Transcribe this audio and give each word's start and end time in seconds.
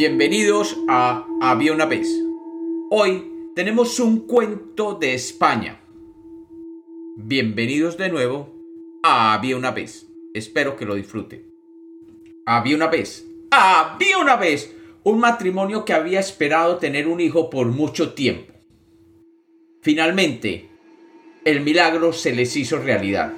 Bienvenidos 0.00 0.78
a 0.88 1.26
Había 1.42 1.74
una 1.74 1.84
vez. 1.84 2.08
Hoy 2.88 3.50
tenemos 3.54 4.00
un 4.00 4.20
cuento 4.20 4.94
de 4.94 5.12
España. 5.12 5.78
Bienvenidos 7.16 7.98
de 7.98 8.08
nuevo 8.08 8.48
a 9.02 9.34
Había 9.34 9.58
una 9.58 9.72
vez. 9.72 10.06
Espero 10.32 10.74
que 10.74 10.86
lo 10.86 10.94
disfruten. 10.94 11.44
Había 12.46 12.76
una 12.76 12.86
vez. 12.86 13.26
Había 13.50 14.16
una 14.16 14.36
vez 14.36 14.74
un 15.04 15.20
matrimonio 15.20 15.84
que 15.84 15.92
había 15.92 16.18
esperado 16.18 16.78
tener 16.78 17.06
un 17.06 17.20
hijo 17.20 17.50
por 17.50 17.66
mucho 17.66 18.14
tiempo. 18.14 18.54
Finalmente, 19.82 20.70
el 21.44 21.60
milagro 21.60 22.14
se 22.14 22.34
les 22.34 22.56
hizo 22.56 22.78
realidad. 22.78 23.34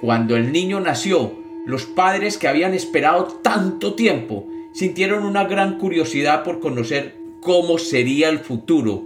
Cuando 0.00 0.36
el 0.36 0.52
niño 0.52 0.78
nació, 0.78 1.32
los 1.66 1.84
padres 1.84 2.38
que 2.38 2.46
habían 2.46 2.74
esperado 2.74 3.24
tanto 3.42 3.94
tiempo 3.94 4.46
sintieron 4.72 5.24
una 5.24 5.44
gran 5.44 5.78
curiosidad 5.78 6.44
por 6.44 6.60
conocer 6.60 7.16
cómo 7.40 7.78
sería 7.78 8.28
el 8.28 8.38
futuro 8.38 9.04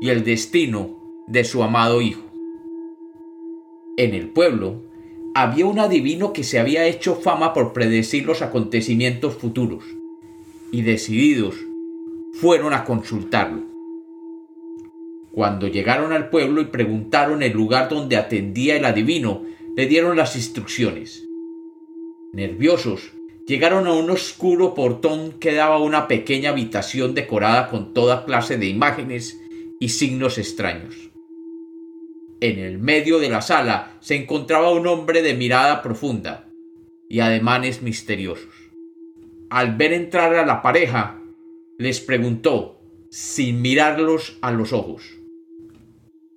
y 0.00 0.10
el 0.10 0.24
destino 0.24 1.24
de 1.26 1.44
su 1.44 1.62
amado 1.62 2.00
hijo. 2.00 2.22
En 3.96 4.14
el 4.14 4.28
pueblo 4.28 4.82
había 5.34 5.66
un 5.66 5.78
adivino 5.78 6.32
que 6.32 6.42
se 6.42 6.58
había 6.58 6.86
hecho 6.86 7.16
fama 7.16 7.52
por 7.52 7.72
predecir 7.72 8.24
los 8.24 8.42
acontecimientos 8.42 9.34
futuros, 9.34 9.84
y 10.72 10.82
decididos 10.82 11.56
fueron 12.32 12.72
a 12.72 12.84
consultarlo. 12.84 13.62
Cuando 15.32 15.68
llegaron 15.68 16.12
al 16.12 16.30
pueblo 16.30 16.60
y 16.60 16.66
preguntaron 16.66 17.42
el 17.42 17.52
lugar 17.52 17.88
donde 17.88 18.16
atendía 18.16 18.76
el 18.76 18.84
adivino, 18.84 19.42
le 19.76 19.86
dieron 19.86 20.16
las 20.16 20.34
instrucciones. 20.34 21.28
Nerviosos, 22.32 23.12
Llegaron 23.50 23.88
a 23.88 23.94
un 23.94 24.08
oscuro 24.10 24.74
portón 24.74 25.32
que 25.40 25.52
daba 25.52 25.74
a 25.74 25.80
una 25.80 26.06
pequeña 26.06 26.50
habitación 26.50 27.14
decorada 27.16 27.68
con 27.68 27.92
toda 27.92 28.24
clase 28.24 28.56
de 28.58 28.66
imágenes 28.66 29.40
y 29.80 29.88
signos 29.88 30.38
extraños. 30.38 30.94
En 32.40 32.60
el 32.60 32.78
medio 32.78 33.18
de 33.18 33.28
la 33.28 33.42
sala 33.42 33.96
se 33.98 34.14
encontraba 34.14 34.70
un 34.70 34.86
hombre 34.86 35.20
de 35.22 35.34
mirada 35.34 35.82
profunda 35.82 36.48
y 37.08 37.18
ademanes 37.18 37.82
misteriosos. 37.82 38.54
Al 39.50 39.74
ver 39.74 39.94
entrar 39.94 40.32
a 40.36 40.46
la 40.46 40.62
pareja, 40.62 41.20
les 41.76 41.98
preguntó, 41.98 42.80
sin 43.10 43.62
mirarlos 43.62 44.38
a 44.42 44.52
los 44.52 44.72
ojos, 44.72 45.02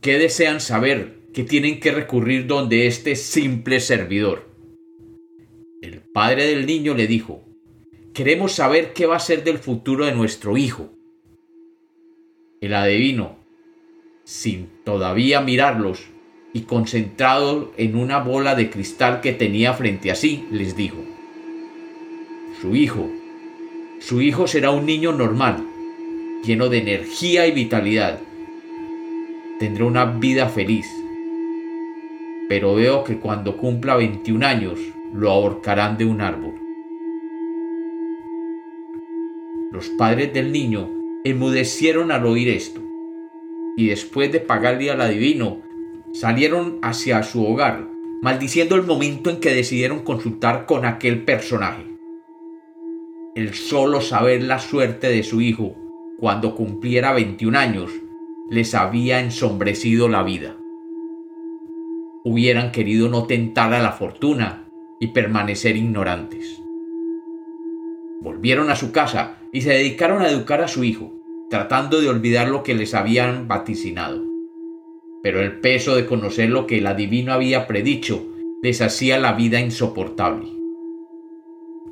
¿qué 0.01 0.17
desean 0.17 0.59
saber 0.59 1.19
que 1.31 1.43
tienen 1.43 1.79
que 1.79 1.91
recurrir 1.91 2.47
donde 2.47 2.87
este 2.87 3.15
simple 3.15 3.79
servidor? 3.81 4.52
Padre 6.13 6.45
del 6.45 6.67
niño 6.67 6.93
le 6.93 7.07
dijo, 7.07 7.41
queremos 8.13 8.51
saber 8.51 8.93
qué 8.93 9.07
va 9.07 9.15
a 9.15 9.19
ser 9.19 9.43
del 9.43 9.57
futuro 9.57 10.05
de 10.05 10.13
nuestro 10.13 10.57
hijo. 10.57 10.91
El 12.61 12.75
adivino, 12.75 13.37
sin 14.23 14.69
todavía 14.83 15.41
mirarlos 15.41 16.03
y 16.53 16.61
concentrado 16.61 17.73
en 17.77 17.95
una 17.95 18.19
bola 18.19 18.53
de 18.53 18.69
cristal 18.69 19.21
que 19.21 19.33
tenía 19.33 19.73
frente 19.73 20.11
a 20.11 20.15
sí, 20.15 20.45
les 20.51 20.75
dijo, 20.75 21.03
su 22.61 22.75
hijo, 22.75 23.09
su 23.99 24.21
hijo 24.21 24.45
será 24.45 24.69
un 24.69 24.85
niño 24.85 25.13
normal, 25.13 25.65
lleno 26.45 26.69
de 26.69 26.77
energía 26.77 27.47
y 27.47 27.51
vitalidad. 27.53 28.19
Tendrá 29.57 29.85
una 29.85 30.05
vida 30.05 30.47
feliz. 30.47 30.85
Pero 32.47 32.75
veo 32.75 33.03
que 33.03 33.17
cuando 33.17 33.57
cumpla 33.57 33.95
21 33.95 34.45
años, 34.45 34.79
lo 35.13 35.29
ahorcarán 35.29 35.97
de 35.97 36.05
un 36.05 36.21
árbol. 36.21 36.55
Los 39.71 39.89
padres 39.89 40.33
del 40.33 40.51
niño 40.51 40.89
enmudecieron 41.23 42.11
al 42.11 42.25
oír 42.25 42.49
esto, 42.49 42.81
y 43.77 43.87
después 43.87 44.31
de 44.31 44.39
pagarle 44.39 44.91
al 44.91 45.01
adivino, 45.01 45.61
salieron 46.13 46.79
hacia 46.81 47.21
su 47.23 47.45
hogar, 47.45 47.87
maldiciendo 48.21 48.75
el 48.75 48.83
momento 48.83 49.29
en 49.29 49.39
que 49.39 49.53
decidieron 49.53 49.99
consultar 49.99 50.65
con 50.65 50.85
aquel 50.85 51.23
personaje. 51.23 51.85
El 53.35 53.53
solo 53.53 54.01
saber 54.01 54.43
la 54.43 54.59
suerte 54.59 55.09
de 55.09 55.23
su 55.23 55.41
hijo 55.41 55.75
cuando 56.19 56.55
cumpliera 56.55 57.13
21 57.13 57.57
años 57.57 57.91
les 58.49 58.75
había 58.75 59.19
ensombrecido 59.19 60.07
la 60.07 60.23
vida. 60.23 60.55
Hubieran 62.23 62.71
querido 62.71 63.09
no 63.09 63.25
tentar 63.25 63.73
a 63.73 63.81
la 63.81 63.91
fortuna 63.91 64.62
y 65.03 65.07
permanecer 65.07 65.75
ignorantes. 65.75 66.61
Volvieron 68.21 68.69
a 68.69 68.77
su 68.77 68.93
casa 68.93 69.35
y 69.51 69.59
se 69.59 69.71
dedicaron 69.71 70.21
a 70.21 70.29
educar 70.29 70.61
a 70.61 70.69
su 70.69 70.85
hijo, 70.85 71.11
tratando 71.49 71.99
de 71.99 72.07
olvidar 72.07 72.47
lo 72.47 72.63
que 72.63 72.73
les 72.73 72.93
habían 72.93 73.49
vaticinado. 73.49 74.23
Pero 75.21 75.41
el 75.41 75.59
peso 75.59 75.97
de 75.97 76.05
conocer 76.05 76.49
lo 76.49 76.67
que 76.67 76.77
el 76.77 76.87
adivino 76.87 77.33
había 77.33 77.67
predicho 77.67 78.25
les 78.61 78.79
hacía 78.81 79.19
la 79.19 79.33
vida 79.33 79.59
insoportable. 79.59 80.47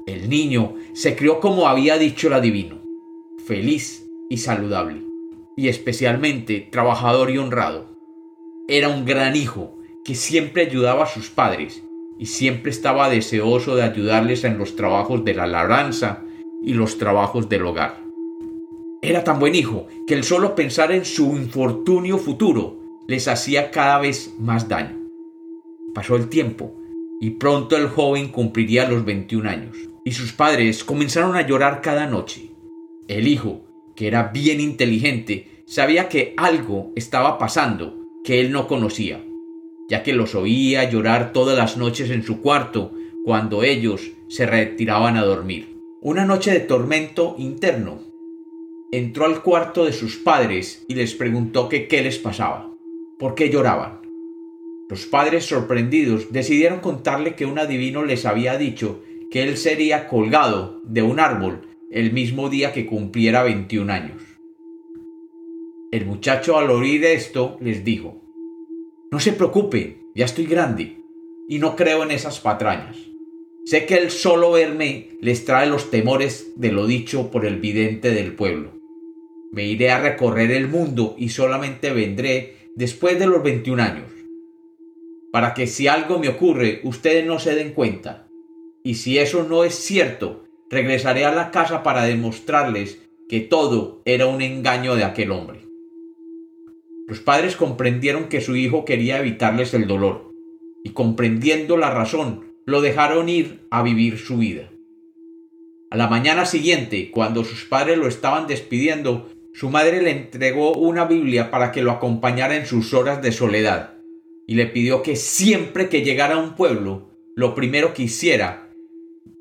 El 0.07 0.29
niño 0.29 0.75
se 0.93 1.17
crió 1.17 1.41
como 1.41 1.67
había 1.67 1.97
dicho 1.97 2.27
el 2.27 2.33
adivino, 2.35 2.77
feliz 3.45 4.09
y 4.29 4.37
saludable, 4.37 5.01
y 5.57 5.67
especialmente 5.67 6.65
trabajador 6.71 7.29
y 7.29 7.39
honrado. 7.39 7.89
Era 8.69 8.87
un 8.87 9.03
gran 9.03 9.35
hijo 9.35 9.77
que 10.05 10.15
siempre 10.15 10.61
ayudaba 10.61 11.03
a 11.03 11.07
sus 11.07 11.29
padres 11.29 11.83
y 12.21 12.27
siempre 12.27 12.69
estaba 12.69 13.09
deseoso 13.09 13.75
de 13.75 13.81
ayudarles 13.81 14.43
en 14.43 14.59
los 14.59 14.75
trabajos 14.75 15.25
de 15.25 15.33
la 15.33 15.47
labranza 15.47 16.23
y 16.61 16.75
los 16.75 16.99
trabajos 16.99 17.49
del 17.49 17.65
hogar. 17.65 18.03
Era 19.01 19.23
tan 19.23 19.39
buen 19.39 19.55
hijo 19.55 19.87
que 20.05 20.13
el 20.13 20.23
solo 20.23 20.53
pensar 20.53 20.91
en 20.91 21.03
su 21.03 21.35
infortunio 21.35 22.19
futuro 22.19 22.77
les 23.07 23.27
hacía 23.27 23.71
cada 23.71 23.97
vez 23.97 24.35
más 24.37 24.69
daño. 24.69 24.99
Pasó 25.95 26.15
el 26.15 26.29
tiempo 26.29 26.75
y 27.19 27.31
pronto 27.31 27.75
el 27.75 27.87
joven 27.87 28.27
cumpliría 28.27 28.87
los 28.87 29.03
21 29.03 29.49
años 29.49 29.77
y 30.05 30.11
sus 30.11 30.31
padres 30.31 30.83
comenzaron 30.83 31.35
a 31.35 31.47
llorar 31.47 31.81
cada 31.81 32.05
noche. 32.05 32.51
El 33.07 33.27
hijo, 33.27 33.63
que 33.95 34.05
era 34.05 34.27
bien 34.27 34.61
inteligente, 34.61 35.63
sabía 35.65 36.07
que 36.07 36.35
algo 36.37 36.91
estaba 36.95 37.39
pasando 37.39 37.97
que 38.23 38.39
él 38.41 38.51
no 38.51 38.67
conocía 38.67 39.23
ya 39.91 40.03
que 40.03 40.13
los 40.13 40.35
oía 40.35 40.89
llorar 40.89 41.33
todas 41.33 41.57
las 41.57 41.75
noches 41.75 42.11
en 42.11 42.23
su 42.23 42.39
cuarto 42.39 42.93
cuando 43.25 43.61
ellos 43.61 44.11
se 44.29 44.45
retiraban 44.45 45.17
a 45.17 45.25
dormir. 45.25 45.81
Una 45.99 46.23
noche 46.23 46.51
de 46.51 46.61
tormento 46.61 47.35
interno, 47.37 47.99
entró 48.93 49.25
al 49.25 49.43
cuarto 49.43 49.83
de 49.83 49.91
sus 49.91 50.15
padres 50.15 50.85
y 50.87 50.95
les 50.95 51.13
preguntó 51.13 51.67
que 51.67 51.89
qué 51.89 52.01
les 52.03 52.19
pasaba, 52.19 52.73
por 53.19 53.35
qué 53.35 53.49
lloraban. 53.49 53.99
Los 54.87 55.07
padres 55.07 55.43
sorprendidos 55.43 56.31
decidieron 56.31 56.79
contarle 56.79 57.35
que 57.35 57.45
un 57.45 57.59
adivino 57.59 58.05
les 58.05 58.25
había 58.25 58.57
dicho 58.57 59.03
que 59.29 59.43
él 59.43 59.57
sería 59.57 60.07
colgado 60.07 60.79
de 60.85 61.01
un 61.01 61.19
árbol 61.19 61.67
el 61.89 62.13
mismo 62.13 62.47
día 62.47 62.71
que 62.71 62.85
cumpliera 62.85 63.43
21 63.43 63.91
años. 63.91 64.21
El 65.91 66.05
muchacho 66.05 66.57
al 66.57 66.69
oír 66.69 67.03
esto 67.03 67.57
les 67.59 67.83
dijo, 67.83 68.20
no 69.11 69.19
se 69.19 69.33
preocupe, 69.33 69.97
ya 70.15 70.23
estoy 70.23 70.45
grande 70.45 70.95
y 71.49 71.59
no 71.59 71.75
creo 71.75 72.03
en 72.03 72.11
esas 72.11 72.39
patrañas. 72.39 72.95
Sé 73.65 73.85
que 73.85 73.95
el 73.95 74.09
solo 74.09 74.53
verme 74.53 75.17
les 75.19 75.43
trae 75.43 75.67
los 75.67 75.91
temores 75.91 76.53
de 76.55 76.71
lo 76.71 76.87
dicho 76.87 77.29
por 77.29 77.45
el 77.45 77.59
vidente 77.59 78.11
del 78.11 78.33
pueblo. 78.33 78.71
Me 79.51 79.65
iré 79.65 79.91
a 79.91 79.99
recorrer 79.99 80.51
el 80.51 80.69
mundo 80.69 81.15
y 81.17 81.27
solamente 81.27 81.91
vendré 81.91 82.69
después 82.77 83.19
de 83.19 83.27
los 83.27 83.43
21 83.43 83.83
años. 83.83 84.09
Para 85.33 85.53
que 85.53 85.67
si 85.67 85.89
algo 85.89 86.17
me 86.17 86.29
ocurre 86.29 86.79
ustedes 86.85 87.25
no 87.25 87.37
se 87.37 87.53
den 87.53 87.73
cuenta. 87.73 88.29
Y 88.81 88.95
si 88.95 89.19
eso 89.19 89.43
no 89.43 89.65
es 89.65 89.75
cierto, 89.75 90.45
regresaré 90.69 91.25
a 91.25 91.35
la 91.35 91.51
casa 91.51 91.83
para 91.83 92.03
demostrarles 92.03 92.99
que 93.27 93.41
todo 93.41 94.01
era 94.05 94.25
un 94.27 94.41
engaño 94.41 94.95
de 94.95 95.03
aquel 95.03 95.31
hombre. 95.31 95.70
Los 97.11 97.19
padres 97.19 97.57
comprendieron 97.57 98.29
que 98.29 98.39
su 98.39 98.55
hijo 98.55 98.85
quería 98.85 99.19
evitarles 99.19 99.73
el 99.73 99.85
dolor, 99.85 100.31
y 100.81 100.91
comprendiendo 100.91 101.75
la 101.75 101.89
razón, 101.89 102.53
lo 102.65 102.79
dejaron 102.79 103.27
ir 103.27 103.67
a 103.69 103.83
vivir 103.83 104.17
su 104.17 104.37
vida. 104.37 104.71
A 105.89 105.97
la 105.97 106.07
mañana 106.07 106.45
siguiente, 106.45 107.11
cuando 107.11 107.43
sus 107.43 107.65
padres 107.65 107.97
lo 107.97 108.07
estaban 108.07 108.47
despidiendo, 108.47 109.29
su 109.53 109.69
madre 109.69 110.01
le 110.01 110.11
entregó 110.11 110.71
una 110.71 111.03
Biblia 111.03 111.51
para 111.51 111.73
que 111.73 111.81
lo 111.81 111.91
acompañara 111.91 112.55
en 112.55 112.65
sus 112.65 112.93
horas 112.93 113.21
de 113.21 113.33
soledad, 113.33 113.95
y 114.47 114.55
le 114.55 114.67
pidió 114.67 115.03
que 115.03 115.17
siempre 115.17 115.89
que 115.89 116.03
llegara 116.03 116.35
a 116.35 116.41
un 116.41 116.55
pueblo, 116.55 117.09
lo 117.35 117.55
primero 117.55 117.93
que 117.93 118.03
hiciera 118.03 118.69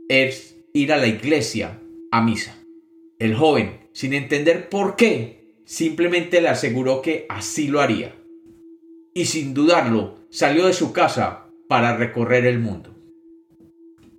es 0.08 0.56
ir 0.72 0.92
a 0.92 0.96
la 0.96 1.06
iglesia 1.06 1.78
a 2.10 2.20
misa. 2.20 2.56
El 3.20 3.36
joven, 3.36 3.78
sin 3.92 4.12
entender 4.12 4.68
por 4.68 4.96
qué, 4.96 5.39
simplemente 5.70 6.40
le 6.40 6.48
aseguró 6.48 7.00
que 7.00 7.26
así 7.28 7.68
lo 7.68 7.80
haría. 7.80 8.16
Y 9.14 9.26
sin 9.26 9.54
dudarlo, 9.54 10.16
salió 10.28 10.66
de 10.66 10.72
su 10.72 10.92
casa 10.92 11.46
para 11.68 11.96
recorrer 11.96 12.44
el 12.44 12.58
mundo. 12.58 12.90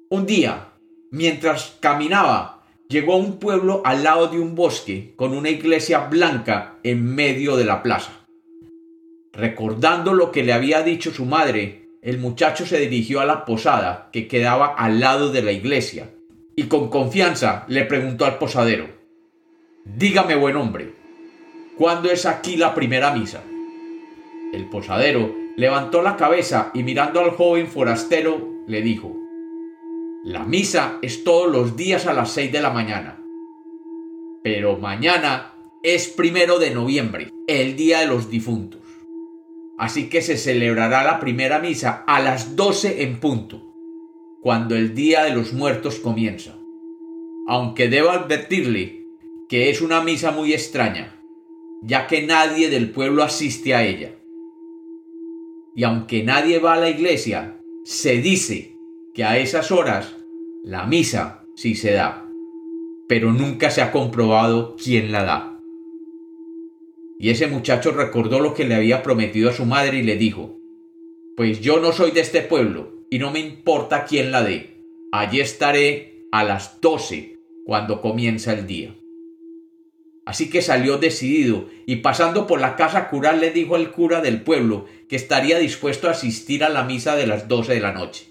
Un 0.09 0.25
día, 0.25 0.69
mientras 1.12 1.75
caminaba, 1.81 2.63
llegó 2.88 3.15
a 3.15 3.18
un 3.18 3.38
pueblo 3.38 3.81
al 3.83 4.01
lado 4.01 4.27
de 4.27 4.39
un 4.39 4.56
bosque 4.56 5.12
con 5.18 5.36
una 5.36 5.50
iglesia 5.50 6.07
blanca 6.07 6.80
en 6.83 7.03
medio 7.03 7.57
de 7.57 7.65
la 7.65 7.83
plaza. 7.83 8.25
Recordando 9.33 10.13
lo 10.13 10.31
que 10.31 10.44
le 10.44 10.53
había 10.53 10.83
dicho 10.83 11.12
su 11.12 11.25
madre, 11.25 11.89
el 12.01 12.18
muchacho 12.18 12.65
se 12.65 12.80
dirigió 12.80 13.19
a 13.19 13.25
la 13.25 13.44
posada 13.44 14.07
que 14.13 14.30
quedaba 14.30 14.68
al 14.68 15.01
lado 15.01 15.33
de 15.33 15.42
la 15.42 15.51
iglesia 15.51 16.12
y 16.56 16.63
con 16.68 16.89
confianza 16.89 17.65
le 17.68 17.83
preguntó 17.83 18.24
al 18.24 18.38
posadero, 18.38 18.88
Dígame 19.83 20.36
buen 20.36 20.56
hombre, 20.56 21.00
¿cuándo 21.81 22.12
es 22.12 22.28
aquí 22.28 22.57
la 22.57 22.75
primera 22.75 23.12
misa? 23.12 23.44
El 24.54 24.69
posadero 24.69 25.36
levantó 25.56 26.04
la 26.04 26.16
cabeza 26.16 26.69
y 26.75 26.83
mirando 26.83 27.22
al 27.22 27.31
joven 27.31 27.66
forastero 27.66 28.50
le 28.68 28.83
dijo, 28.83 29.18
La 30.24 30.44
misa 30.44 31.00
es 31.01 31.24
todos 31.24 31.51
los 31.51 31.75
días 31.75 32.06
a 32.06 32.13
las 32.13 32.33
seis 32.33 32.51
de 32.51 32.62
la 32.62 32.69
mañana, 32.69 33.19
pero 34.44 34.78
mañana 34.78 35.56
es 35.81 36.07
primero 36.07 36.60
de 36.60 36.69
noviembre, 36.69 37.31
el 37.48 37.75
día 37.75 38.01
de 38.01 38.06
los 38.06 38.30
difuntos. 38.30 38.81
Así 39.80 40.07
que 40.07 40.22
se 40.22 40.38
celebrará 40.38 41.04
la 41.04 41.19
primera 41.19 41.57
misa 41.57 42.04
a 42.06 42.22
las 42.22 42.56
doce 42.56 43.01
en 43.01 43.19
punto, 43.19 43.74
cuando 44.39 44.75
el 44.75 44.94
día 44.94 45.24
de 45.24 45.31
los 45.31 45.51
muertos 45.51 45.95
comienza. 45.95 46.56
Aunque 47.48 47.89
debo 47.89 48.12
advertirle 48.12 49.07
que 49.50 49.72
es 49.72 49.81
una 49.81 50.04
misa 50.04 50.30
muy 50.30 50.54
extraña, 50.54 51.21
ya 51.81 52.07
que 52.07 52.22
nadie 52.22 52.69
del 52.69 52.92
pueblo 52.92 53.24
asiste 53.24 53.74
a 53.74 53.83
ella. 53.83 54.16
Y 55.75 55.83
aunque 55.83 56.24
nadie 56.24 56.60
va 56.60 56.74
a 56.74 56.80
la 56.80 56.89
iglesia, 56.89 57.60
se 57.83 58.18
dice 58.18 58.75
que 59.13 59.24
a 59.24 59.38
esas 59.38 59.72
horas 59.72 60.16
la 60.63 60.86
misa 60.86 61.45
sí 61.56 61.75
se 61.75 61.92
da, 61.92 62.30
pero 63.07 63.33
nunca 63.33 63.72
se 63.72 63.81
ha 63.81 63.92
comprobado 63.92 64.75
quién 64.81 65.12
la 65.12 65.24
da. 65.24 65.60
Y 67.19 67.30
ese 67.30 67.48
muchacho 67.48 67.92
recordó 67.92 68.39
lo 68.39 68.54
que 68.54 68.66
le 68.66 68.75
había 68.75 69.04
prometido 69.04 69.50
a 69.50 69.54
su 69.54 69.66
madre 69.66 69.98
y 69.98 70.04
le 70.04 70.18
dijo, 70.18 70.60
Pues 71.36 71.62
yo 71.62 71.80
no 71.80 71.92
soy 71.92 72.12
de 72.12 72.22
este 72.22 72.42
pueblo 72.42 73.06
y 73.10 73.19
no 73.19 73.31
me 73.31 73.39
importa 73.39 74.06
quién 74.06 74.31
la 74.31 74.44
dé. 74.44 74.86
Allí 75.12 75.39
estaré 75.39 76.25
a 76.31 76.44
las 76.44 76.80
doce 76.81 77.39
cuando 77.66 78.01
comienza 78.01 78.54
el 78.54 78.66
día. 78.66 78.95
Así 80.31 80.50
que 80.50 80.62
salió 80.62 80.98
decidido 80.98 81.66
y 81.86 81.98
pasando 81.98 82.48
por 82.48 82.62
la 82.62 82.78
casa 82.78 83.10
cural 83.10 83.42
le 83.42 83.51
dijo 83.51 83.75
al 83.75 83.92
cura 83.92 84.22
del 84.22 84.44
pueblo 84.44 84.86
que 85.10 85.18
estaría 85.18 85.60
dispuesto 85.60 86.07
a 86.07 86.12
asistir 86.12 86.63
a 86.63 86.69
la 86.69 86.86
misa 86.86 87.18
de 87.18 87.28
las 87.28 87.50
doce 87.50 87.74
de 87.74 87.81
la 87.81 87.92
noche. 87.92 88.28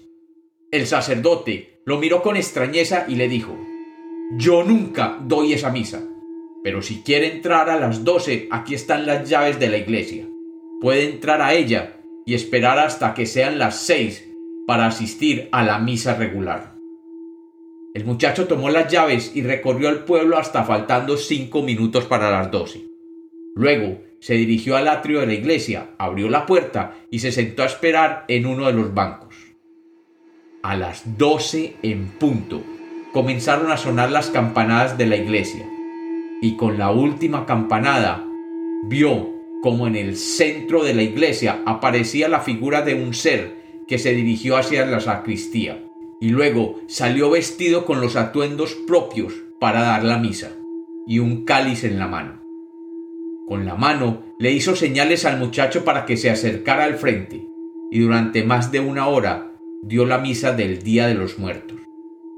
El 0.71 0.87
sacerdote 0.87 1.79
lo 1.85 1.99
miró 1.99 2.23
con 2.23 2.37
extrañeza 2.37 3.05
y 3.07 3.17
le 3.17 3.29
dijo, 3.29 3.55
Yo 4.35 4.63
nunca 4.63 5.19
doy 5.21 5.53
esa 5.53 5.69
misa. 5.69 6.01
Pero 6.63 6.81
si 6.81 7.03
quiere 7.03 7.31
entrar 7.31 7.69
a 7.69 7.79
las 7.79 8.03
doce, 8.03 8.47
aquí 8.49 8.73
están 8.73 9.05
las 9.05 9.29
llaves 9.29 9.59
de 9.59 9.69
la 9.69 9.77
iglesia. 9.77 10.27
Puede 10.81 11.07
entrar 11.07 11.39
a 11.43 11.53
ella 11.53 11.97
y 12.25 12.33
esperar 12.33 12.79
hasta 12.79 13.13
que 13.13 13.27
sean 13.27 13.59
las 13.59 13.79
seis 13.79 14.27
para 14.65 14.87
asistir 14.87 15.49
a 15.51 15.61
la 15.63 15.77
misa 15.77 16.15
regular. 16.15 16.70
El 17.93 18.05
muchacho 18.05 18.47
tomó 18.47 18.69
las 18.69 18.89
llaves 18.89 19.33
y 19.35 19.41
recorrió 19.41 19.89
el 19.89 19.99
pueblo 19.99 20.37
hasta 20.37 20.63
faltando 20.63 21.17
cinco 21.17 21.61
minutos 21.61 22.05
para 22.05 22.31
las 22.31 22.49
doce. 22.49 22.85
Luego 23.53 23.99
se 24.21 24.35
dirigió 24.35 24.77
al 24.77 24.87
atrio 24.87 25.19
de 25.19 25.27
la 25.27 25.33
iglesia, 25.33 25.89
abrió 25.97 26.29
la 26.29 26.45
puerta 26.45 26.95
y 27.09 27.19
se 27.19 27.33
sentó 27.33 27.63
a 27.63 27.65
esperar 27.65 28.23
en 28.29 28.45
uno 28.45 28.67
de 28.67 28.73
los 28.73 28.93
bancos. 28.93 29.35
A 30.63 30.77
las 30.77 31.17
doce 31.17 31.75
en 31.81 32.07
punto 32.07 32.63
comenzaron 33.11 33.71
a 33.71 33.77
sonar 33.77 34.09
las 34.09 34.29
campanadas 34.29 34.97
de 34.97 35.07
la 35.07 35.17
iglesia 35.17 35.67
y 36.41 36.55
con 36.55 36.77
la 36.77 36.91
última 36.91 37.45
campanada 37.45 38.25
vio 38.85 39.29
como 39.61 39.85
en 39.85 39.97
el 39.97 40.15
centro 40.15 40.83
de 40.83 40.93
la 40.93 41.03
iglesia 41.03 41.61
aparecía 41.65 42.29
la 42.29 42.39
figura 42.39 42.83
de 42.83 42.93
un 42.93 43.13
ser 43.13 43.83
que 43.85 43.99
se 43.99 44.13
dirigió 44.13 44.55
hacia 44.55 44.85
la 44.85 45.01
sacristía 45.01 45.90
y 46.21 46.29
luego 46.29 46.79
salió 46.87 47.31
vestido 47.31 47.83
con 47.83 47.99
los 47.99 48.15
atuendos 48.15 48.75
propios 48.87 49.33
para 49.59 49.81
dar 49.81 50.03
la 50.03 50.19
misa 50.19 50.51
y 51.07 51.17
un 51.17 51.43
cáliz 51.45 51.83
en 51.83 51.97
la 51.97 52.07
mano. 52.07 52.43
Con 53.47 53.65
la 53.65 53.75
mano 53.75 54.21
le 54.39 54.51
hizo 54.51 54.75
señales 54.75 55.25
al 55.25 55.39
muchacho 55.39 55.83
para 55.83 56.05
que 56.05 56.15
se 56.15 56.29
acercara 56.29 56.83
al 56.83 56.95
frente 56.95 57.43
y 57.89 57.99
durante 57.99 58.43
más 58.43 58.71
de 58.71 58.79
una 58.79 59.07
hora 59.07 59.59
dio 59.81 60.05
la 60.05 60.19
misa 60.19 60.53
del 60.53 60.83
Día 60.83 61.07
de 61.07 61.15
los 61.15 61.39
Muertos 61.39 61.79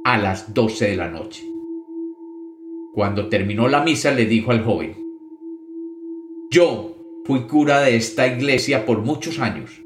a 0.05 0.17
las 0.17 0.53
doce 0.53 0.89
de 0.89 0.95
la 0.95 1.09
noche. 1.09 1.45
Cuando 2.93 3.27
terminó 3.27 3.67
la 3.67 3.83
misa 3.83 4.11
le 4.11 4.25
dijo 4.25 4.51
al 4.51 4.63
joven, 4.63 4.95
Yo 6.49 6.95
fui 7.25 7.47
cura 7.47 7.81
de 7.81 7.97
esta 7.97 8.27
iglesia 8.27 8.85
por 8.85 8.99
muchos 8.99 9.39
años, 9.39 9.83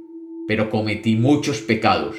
pero 0.48 0.70
cometí 0.70 1.16
muchos 1.16 1.62
pecados, 1.62 2.18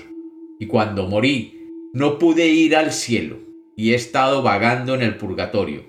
y 0.58 0.66
cuando 0.66 1.06
morí 1.06 1.57
no 1.92 2.18
pude 2.18 2.48
ir 2.48 2.76
al 2.76 2.92
cielo, 2.92 3.38
y 3.76 3.92
he 3.92 3.94
estado 3.94 4.42
vagando 4.42 4.94
en 4.94 5.02
el 5.02 5.16
purgatorio. 5.16 5.84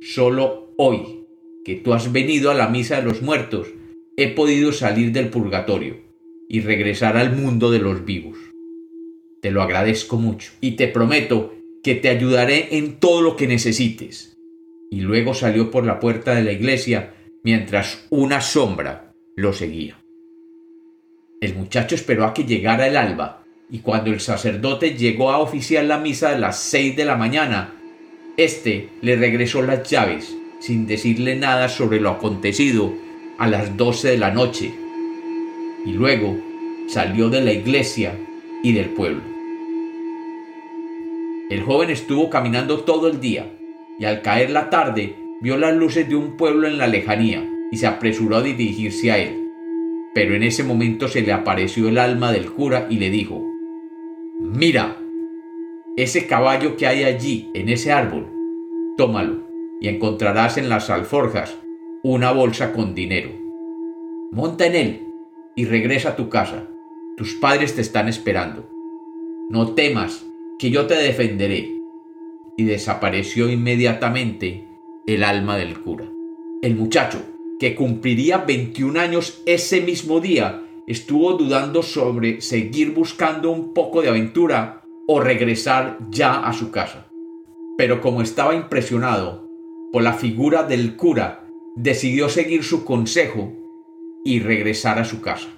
Solo 0.00 0.72
hoy, 0.76 1.24
que 1.64 1.76
tú 1.76 1.94
has 1.94 2.12
venido 2.12 2.50
a 2.50 2.54
la 2.54 2.68
misa 2.68 2.96
de 2.96 3.02
los 3.02 3.22
muertos, 3.22 3.68
he 4.16 4.28
podido 4.28 4.72
salir 4.72 5.12
del 5.12 5.28
purgatorio 5.28 5.96
y 6.48 6.60
regresar 6.60 7.16
al 7.16 7.36
mundo 7.36 7.70
de 7.70 7.78
los 7.78 8.04
vivos. 8.04 8.38
Te 9.40 9.50
lo 9.50 9.62
agradezco 9.62 10.16
mucho 10.16 10.52
y 10.60 10.72
te 10.72 10.88
prometo 10.88 11.54
que 11.82 11.94
te 11.94 12.08
ayudaré 12.08 12.76
en 12.76 12.98
todo 12.98 13.22
lo 13.22 13.36
que 13.36 13.46
necesites. 13.46 14.36
Y 14.90 15.00
luego 15.00 15.34
salió 15.34 15.70
por 15.70 15.84
la 15.84 16.00
puerta 16.00 16.34
de 16.34 16.42
la 16.42 16.52
iglesia 16.52 17.14
mientras 17.44 18.06
una 18.10 18.40
sombra 18.40 19.14
lo 19.36 19.52
seguía. 19.52 20.02
El 21.40 21.54
muchacho 21.54 21.94
esperó 21.94 22.24
a 22.24 22.34
que 22.34 22.44
llegara 22.44 22.88
el 22.88 22.96
alba, 22.96 23.44
y 23.70 23.80
cuando 23.80 24.10
el 24.10 24.20
sacerdote 24.20 24.96
llegó 24.96 25.30
a 25.30 25.38
oficiar 25.38 25.84
la 25.84 25.98
misa 25.98 26.30
de 26.30 26.38
las 26.38 26.58
seis 26.58 26.96
de 26.96 27.04
la 27.04 27.16
mañana, 27.16 27.74
éste 28.36 28.88
le 29.02 29.16
regresó 29.16 29.62
las 29.62 29.88
llaves, 29.88 30.34
sin 30.60 30.86
decirle 30.86 31.36
nada 31.36 31.68
sobre 31.68 32.00
lo 32.00 32.10
acontecido, 32.10 32.92
a 33.38 33.46
las 33.46 33.76
doce 33.76 34.08
de 34.08 34.18
la 34.18 34.30
noche, 34.30 34.72
y 35.84 35.92
luego 35.92 36.36
salió 36.88 37.28
de 37.28 37.42
la 37.42 37.52
iglesia 37.52 38.14
y 38.62 38.72
del 38.72 38.86
pueblo. 38.86 39.22
El 41.50 41.62
joven 41.62 41.90
estuvo 41.90 42.28
caminando 42.30 42.80
todo 42.80 43.08
el 43.08 43.20
día 43.20 43.50
y 43.98 44.04
al 44.04 44.22
caer 44.22 44.50
la 44.50 44.70
tarde 44.70 45.16
vio 45.40 45.56
las 45.56 45.74
luces 45.74 46.08
de 46.08 46.16
un 46.16 46.36
pueblo 46.36 46.66
en 46.66 46.78
la 46.78 46.86
lejanía 46.86 47.46
y 47.70 47.76
se 47.76 47.86
apresuró 47.86 48.36
a 48.36 48.42
dirigirse 48.42 49.12
a 49.12 49.18
él. 49.18 49.50
Pero 50.14 50.34
en 50.34 50.42
ese 50.42 50.64
momento 50.64 51.08
se 51.08 51.22
le 51.22 51.32
apareció 51.32 51.88
el 51.88 51.98
alma 51.98 52.32
del 52.32 52.50
cura 52.50 52.86
y 52.90 52.98
le 52.98 53.08
dijo, 53.08 53.47
Mira, 54.40 54.96
ese 55.96 56.28
caballo 56.28 56.76
que 56.76 56.86
hay 56.86 57.02
allí 57.02 57.50
en 57.54 57.68
ese 57.68 57.90
árbol, 57.90 58.28
tómalo 58.96 59.48
y 59.80 59.88
encontrarás 59.88 60.58
en 60.58 60.68
las 60.68 60.90
alforjas 60.90 61.56
una 62.04 62.30
bolsa 62.30 62.72
con 62.72 62.94
dinero. 62.94 63.30
Monta 64.30 64.66
en 64.66 64.76
él 64.76 65.06
y 65.56 65.64
regresa 65.64 66.10
a 66.10 66.16
tu 66.16 66.28
casa. 66.28 66.68
Tus 67.16 67.34
padres 67.34 67.74
te 67.74 67.80
están 67.80 68.06
esperando. 68.06 68.70
No 69.50 69.74
temas 69.74 70.24
que 70.60 70.70
yo 70.70 70.86
te 70.86 70.94
defenderé. 70.94 71.74
Y 72.56 72.64
desapareció 72.64 73.50
inmediatamente 73.50 74.68
el 75.06 75.24
alma 75.24 75.56
del 75.56 75.80
cura. 75.80 76.08
El 76.62 76.76
muchacho, 76.76 77.22
que 77.58 77.74
cumpliría 77.74 78.38
21 78.38 79.00
años 79.00 79.42
ese 79.46 79.80
mismo 79.80 80.20
día, 80.20 80.62
estuvo 80.88 81.34
dudando 81.34 81.82
sobre 81.82 82.40
seguir 82.40 82.94
buscando 82.94 83.50
un 83.50 83.74
poco 83.74 84.00
de 84.00 84.08
aventura 84.08 84.82
o 85.06 85.20
regresar 85.20 85.98
ya 86.10 86.40
a 86.40 86.52
su 86.54 86.70
casa. 86.70 87.08
Pero 87.76 88.00
como 88.00 88.22
estaba 88.22 88.54
impresionado 88.54 89.46
por 89.92 90.02
la 90.02 90.14
figura 90.14 90.62
del 90.62 90.96
cura, 90.96 91.44
decidió 91.76 92.30
seguir 92.30 92.64
su 92.64 92.86
consejo 92.86 93.52
y 94.24 94.40
regresar 94.40 94.98
a 94.98 95.04
su 95.04 95.20
casa. 95.20 95.50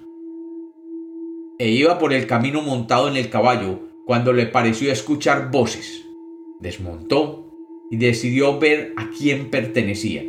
E 1.57 1.69
iba 1.69 1.97
por 1.97 2.11
el 2.11 2.27
camino 2.27 2.61
montado 2.61 3.07
en 3.07 3.15
el 3.15 3.29
caballo 3.29 3.79
cuando 4.05 4.33
le 4.33 4.47
pareció 4.47 4.91
escuchar 4.91 5.49
voces. 5.49 6.05
Desmontó 6.59 7.55
y 7.89 7.95
decidió 7.95 8.59
ver 8.59 8.93
a 8.97 9.09
quién 9.09 9.49
pertenecía. 9.49 10.25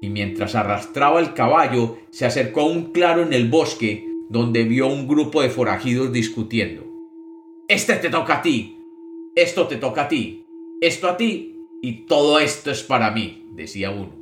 Y 0.00 0.08
mientras 0.08 0.54
arrastraba 0.54 1.20
el 1.20 1.34
caballo, 1.34 1.98
se 2.10 2.26
acercó 2.26 2.62
a 2.62 2.66
un 2.66 2.92
claro 2.92 3.22
en 3.22 3.32
el 3.32 3.48
bosque 3.48 4.06
donde 4.28 4.64
vio 4.64 4.86
un 4.86 5.06
grupo 5.08 5.42
de 5.42 5.50
forajidos 5.50 6.12
discutiendo. 6.12 6.86
Este 7.68 7.94
te 7.96 8.10
toca 8.10 8.38
a 8.38 8.42
ti, 8.42 8.78
esto 9.34 9.66
te 9.66 9.76
toca 9.76 10.02
a 10.02 10.08
ti, 10.08 10.46
esto 10.80 11.08
a 11.08 11.16
ti 11.16 11.66
y 11.82 12.06
todo 12.06 12.38
esto 12.38 12.70
es 12.70 12.82
para 12.82 13.10
mí, 13.10 13.46
decía 13.52 13.90
uno. 13.90 14.18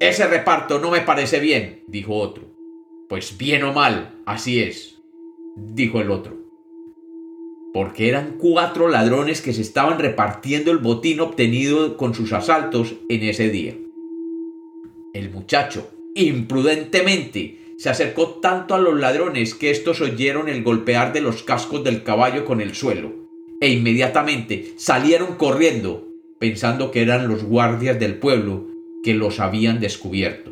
Ese 0.00 0.26
reparto 0.26 0.78
no 0.78 0.90
me 0.90 1.00
parece 1.00 1.40
bien, 1.40 1.84
dijo 1.86 2.14
otro. 2.14 2.44
Pues 3.08 3.36
bien 3.38 3.62
o 3.64 3.72
mal, 3.72 4.22
así 4.26 4.60
es, 4.60 5.00
dijo 5.56 6.00
el 6.00 6.10
otro. 6.10 6.40
porque 7.72 8.08
eran 8.08 8.36
cuatro 8.38 8.88
ladrones 8.88 9.40
que 9.40 9.52
se 9.52 9.62
estaban 9.62 9.98
repartiendo 9.98 10.70
el 10.70 10.78
botín 10.78 11.20
obtenido 11.20 11.96
con 11.96 12.14
sus 12.14 12.32
asaltos 12.32 12.94
en 13.08 13.22
ese 13.22 13.48
día. 13.48 13.76
El 15.12 15.30
muchacho, 15.30 15.90
imprudentemente, 16.14 17.58
se 17.76 17.90
acercó 17.90 18.40
tanto 18.40 18.74
a 18.74 18.78
los 18.78 18.98
ladrones 18.98 19.54
que 19.54 19.70
estos 19.70 20.00
oyeron 20.00 20.48
el 20.48 20.62
golpear 20.62 21.12
de 21.12 21.20
los 21.20 21.42
cascos 21.42 21.84
del 21.84 22.02
caballo 22.02 22.46
con 22.46 22.62
el 22.62 22.74
suelo, 22.74 23.12
e 23.60 23.68
inmediatamente 23.68 24.72
salieron 24.76 25.36
corriendo, 25.36 26.08
pensando 26.38 26.90
que 26.90 27.02
eran 27.02 27.28
los 27.28 27.44
guardias 27.44 28.00
del 28.00 28.14
pueblo 28.14 28.68
que 29.02 29.12
los 29.12 29.38
habían 29.38 29.80
descubierto. 29.80 30.50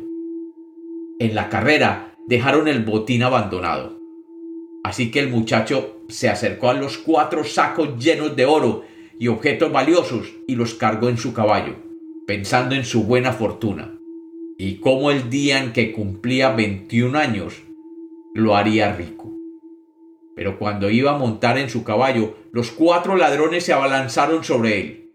En 1.17 1.33
la 1.33 1.49
carrera 1.49 2.15
dejaron 2.27 2.67
el 2.67 2.83
botín 2.83 3.23
abandonado. 3.23 3.99
Así 4.83 5.09
que 5.09 5.19
el 5.19 5.29
muchacho 5.29 6.01
se 6.07 6.29
acercó 6.29 6.69
a 6.69 6.73
los 6.75 6.99
cuatro 6.99 7.43
sacos 7.43 7.97
llenos 7.97 8.35
de 8.35 8.45
oro 8.45 8.83
y 9.17 9.27
objetos 9.27 9.71
valiosos 9.71 10.33
y 10.47 10.55
los 10.55 10.75
cargó 10.75 11.09
en 11.09 11.17
su 11.17 11.33
caballo, 11.33 11.75
pensando 12.27 12.75
en 12.75 12.85
su 12.85 13.03
buena 13.03 13.33
fortuna 13.33 14.00
y 14.63 14.75
cómo 14.75 15.09
el 15.09 15.31
día 15.31 15.59
en 15.59 15.73
que 15.73 15.91
cumplía 15.91 16.51
21 16.51 17.17
años 17.17 17.63
lo 18.35 18.55
haría 18.55 18.95
rico. 18.95 19.33
Pero 20.35 20.59
cuando 20.59 20.91
iba 20.91 21.15
a 21.15 21.17
montar 21.17 21.57
en 21.57 21.67
su 21.67 21.83
caballo, 21.83 22.35
los 22.51 22.69
cuatro 22.69 23.15
ladrones 23.15 23.65
se 23.65 23.73
abalanzaron 23.73 24.43
sobre 24.43 24.79
él, 24.79 25.11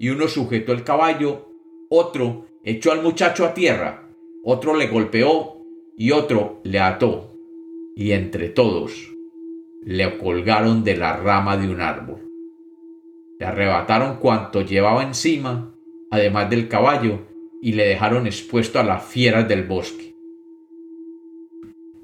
y 0.00 0.08
uno 0.08 0.26
sujetó 0.26 0.72
el 0.72 0.82
caballo, 0.82 1.48
otro 1.90 2.46
echó 2.64 2.90
al 2.90 3.04
muchacho 3.04 3.46
a 3.46 3.54
tierra, 3.54 4.08
otro 4.42 4.74
le 4.74 4.88
golpeó 4.88 5.64
y 5.96 6.10
otro 6.10 6.58
le 6.64 6.80
ató, 6.80 7.36
y 7.94 8.10
entre 8.10 8.48
todos 8.48 9.14
le 9.84 10.18
colgaron 10.18 10.82
de 10.82 10.96
la 10.96 11.16
rama 11.16 11.56
de 11.56 11.70
un 11.70 11.80
árbol. 11.80 12.18
Le 13.38 13.46
arrebataron 13.46 14.16
cuanto 14.16 14.60
llevaba 14.60 15.04
encima, 15.04 15.72
además 16.10 16.50
del 16.50 16.66
caballo, 16.66 17.31
y 17.62 17.74
le 17.74 17.86
dejaron 17.86 18.26
expuesto 18.26 18.80
a 18.80 18.82
las 18.82 19.04
fieras 19.04 19.48
del 19.48 19.62
bosque. 19.62 20.16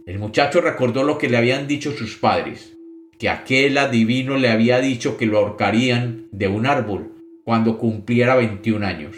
El 0.07 0.21
muchacho 0.21 0.61
recordó 0.61 1.03
lo 1.03 1.19
que 1.19 1.29
le 1.29 1.37
habían 1.37 1.67
dicho 1.67 1.93
sus 1.93 2.17
padres, 2.17 2.79
que 3.19 3.29
aquel 3.29 3.77
adivino 3.77 4.39
le 4.39 4.51
había 4.51 4.79
dicho 4.79 5.17
que 5.17 5.27
lo 5.27 5.39
ahorcarían 5.39 6.29
de 6.31 6.47
un 6.47 6.65
árbol 6.65 7.13
cuando 7.43 7.77
cumpliera 7.77 8.37
21 8.37 8.87
años, 8.87 9.17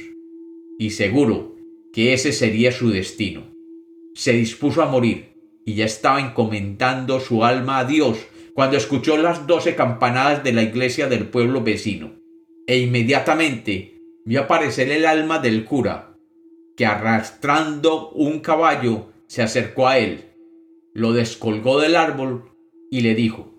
y 0.79 0.91
seguro 0.91 1.57
que 1.93 2.15
ese 2.15 2.33
sería 2.33 2.73
su 2.73 2.89
destino. 2.89 3.55
Se 4.15 4.33
dispuso 4.33 4.83
a 4.83 4.87
morir 4.87 5.35
y 5.67 5.75
ya 5.75 5.85
estaba 5.85 6.21
encomendando 6.21 7.21
su 7.21 7.45
alma 7.45 7.81
a 7.81 7.85
Dios 7.85 8.17
cuando 8.55 8.79
escuchó 8.79 9.19
las 9.19 9.47
doce 9.47 9.75
campanadas 9.75 10.43
de 10.43 10.55
la 10.55 10.63
iglesia 10.63 11.07
del 11.07 11.29
pueblo 11.29 11.63
vecino, 11.63 12.15
e 12.67 12.79
inmediatamente 12.79 14.01
vio 14.25 14.41
aparecer 14.41 14.91
el 14.91 15.05
alma 15.05 15.39
del 15.39 15.65
cura 15.65 16.10
que 16.81 16.87
arrastrando 16.87 18.09
un 18.13 18.41
caballo 18.41 19.09
se 19.27 19.43
acercó 19.43 19.87
a 19.87 19.99
él, 19.99 20.31
lo 20.95 21.13
descolgó 21.13 21.79
del 21.79 21.95
árbol 21.95 22.51
y 22.91 23.03
le 23.03 23.15
dijo, 23.15 23.53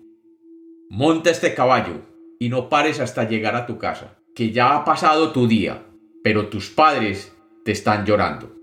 Monta 0.90 1.30
este 1.30 1.54
caballo 1.54 2.02
y 2.40 2.48
no 2.48 2.68
pares 2.68 2.98
hasta 2.98 3.28
llegar 3.28 3.54
a 3.54 3.64
tu 3.64 3.78
casa, 3.78 4.18
que 4.34 4.50
ya 4.50 4.74
ha 4.74 4.84
pasado 4.84 5.30
tu 5.30 5.46
día, 5.46 5.86
pero 6.24 6.48
tus 6.48 6.70
padres 6.70 7.32
te 7.64 7.70
están 7.70 8.04
llorando. 8.04 8.56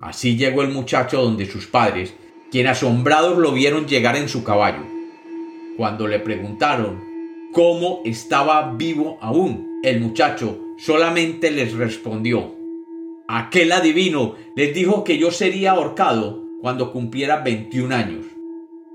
Así 0.00 0.36
llegó 0.36 0.62
el 0.62 0.70
muchacho 0.70 1.22
donde 1.22 1.46
sus 1.46 1.68
padres, 1.68 2.12
quien 2.50 2.66
asombrados 2.66 3.38
lo 3.38 3.52
vieron 3.52 3.86
llegar 3.86 4.16
en 4.16 4.28
su 4.28 4.42
caballo. 4.42 4.82
Cuando 5.76 6.08
le 6.08 6.18
preguntaron 6.18 7.00
cómo 7.52 8.00
estaba 8.04 8.72
vivo 8.72 9.16
aún, 9.20 9.78
el 9.84 10.00
muchacho 10.00 10.58
solamente 10.76 11.52
les 11.52 11.72
respondió, 11.72 12.55
Aquel 13.28 13.72
adivino 13.72 14.36
les 14.54 14.72
dijo 14.74 15.02
que 15.02 15.18
yo 15.18 15.30
sería 15.30 15.72
ahorcado 15.72 16.44
cuando 16.60 16.92
cumpliera 16.92 17.42
21 17.42 17.94
años, 17.94 18.26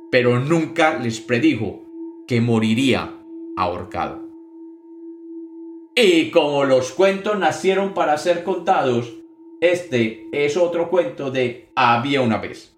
pero 0.09 0.39
nunca 0.39 0.97
les 0.99 1.19
predijo 1.19 1.81
que 2.27 2.39
moriría 2.39 3.17
ahorcado. 3.57 4.29
Y 5.95 6.31
como 6.31 6.63
los 6.63 6.91
cuentos 6.93 7.37
nacieron 7.37 7.93
para 7.93 8.17
ser 8.17 8.43
contados, 8.43 9.17
este 9.59 10.29
es 10.31 10.55
otro 10.55 10.89
cuento 10.89 11.29
de 11.29 11.69
Había 11.75 12.21
una 12.21 12.37
vez. 12.37 12.70